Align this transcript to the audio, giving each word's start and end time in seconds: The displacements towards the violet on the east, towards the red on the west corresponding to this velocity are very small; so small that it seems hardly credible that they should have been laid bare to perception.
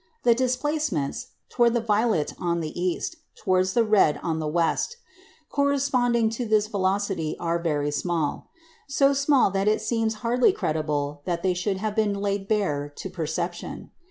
The 0.23 0.33
displacements 0.33 1.27
towards 1.47 1.75
the 1.75 1.79
violet 1.79 2.33
on 2.39 2.59
the 2.59 2.81
east, 2.81 3.17
towards 3.35 3.73
the 3.73 3.83
red 3.83 4.19
on 4.23 4.39
the 4.39 4.47
west 4.47 4.97
corresponding 5.51 6.31
to 6.31 6.47
this 6.47 6.65
velocity 6.65 7.37
are 7.39 7.61
very 7.61 7.91
small; 7.91 8.49
so 8.87 9.13
small 9.13 9.51
that 9.51 9.67
it 9.67 9.79
seems 9.79 10.15
hardly 10.25 10.53
credible 10.53 11.21
that 11.25 11.43
they 11.43 11.53
should 11.53 11.77
have 11.77 11.95
been 11.95 12.15
laid 12.15 12.47
bare 12.47 12.89
to 12.95 13.11
perception. 13.11 13.91